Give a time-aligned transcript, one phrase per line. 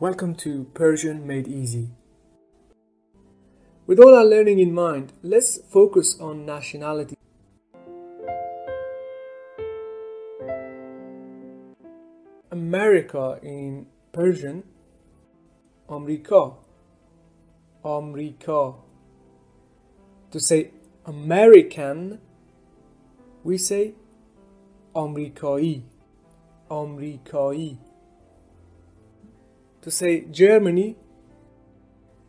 [0.00, 1.90] Welcome to Persian Made Easy.
[3.86, 7.16] With all our learning in mind, let's focus on nationality.
[12.50, 14.64] America in Persian,
[15.88, 16.56] Amrika,
[17.84, 18.74] Amrika.
[20.32, 20.72] To say
[21.06, 22.18] American,
[23.44, 23.94] we say
[24.92, 25.82] Amrikai,
[26.68, 27.78] Amrikai.
[29.84, 30.96] To say Germany,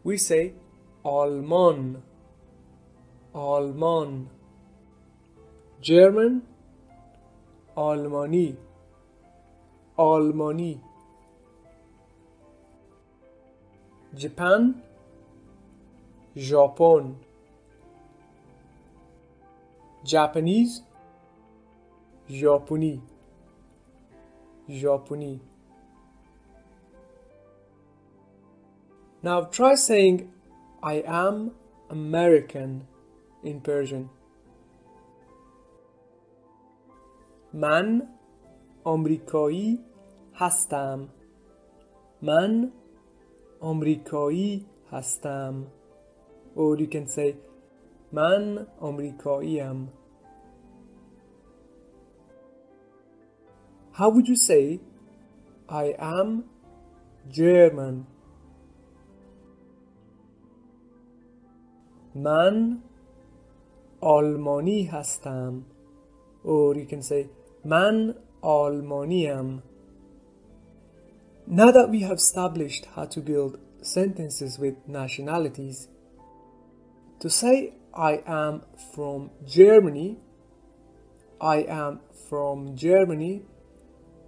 [0.04, 0.54] we say
[1.06, 2.04] Alman,
[3.34, 4.30] Alman.
[5.82, 6.42] German,
[7.78, 8.58] Almani,
[9.98, 10.82] Almani.
[14.14, 14.82] Japan,
[16.36, 17.16] Japon.
[20.04, 20.82] Japanese,
[22.30, 23.00] Japoni,
[24.70, 25.40] Japoni.
[29.25, 30.31] Now try saying
[30.83, 31.51] I am
[31.91, 32.87] American
[33.43, 34.09] in Persian.
[37.53, 38.09] من
[38.85, 39.79] آمریکایی
[40.35, 41.09] هستم.
[42.23, 42.73] من
[43.61, 45.67] آمریکایی هستم.
[46.57, 47.35] Or you can say
[48.13, 49.89] من آمریکاییم.
[53.93, 54.81] How would you say
[55.69, 56.45] I am
[57.29, 58.07] German?
[62.15, 62.79] من
[64.01, 65.63] آلمانی هستم.
[66.45, 67.29] Or you can say
[67.65, 69.63] من آلمانیم.
[71.47, 75.89] Now that we have established how to build sentences with nationalities,
[77.19, 78.63] to say I am
[78.95, 80.19] from Germany,
[81.41, 83.43] I am from Germany,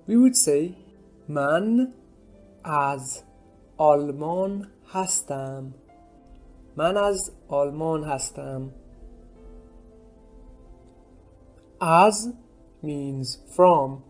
[0.07, 0.75] we would say
[1.29, 1.93] من
[2.65, 3.23] از
[3.79, 5.75] آلمان هستم.
[6.77, 8.71] من از آلمان هستم.
[11.81, 12.29] As
[12.83, 14.03] means from.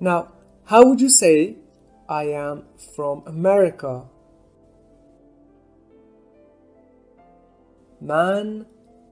[0.00, 0.28] Now,
[0.64, 1.56] how would you say
[2.08, 2.62] I am
[2.94, 4.04] from America?
[8.00, 8.66] من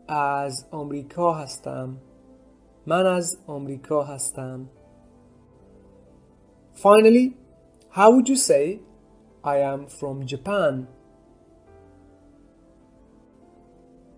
[0.09, 1.97] از آمریکا هستم.
[2.87, 4.69] من از آمریکا هستم.
[6.75, 7.34] Finally,
[7.91, 8.81] how would you say
[9.43, 10.87] I am from Japan?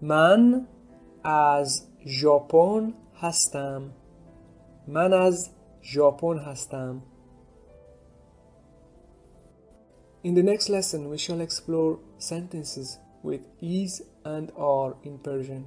[0.03, 0.67] من
[1.23, 3.91] از ژاپن هستم.
[4.87, 5.49] من از
[5.83, 7.01] ژاپن هستم.
[10.25, 15.63] In the next lesson, we shall explore sentences with is and are in Persian.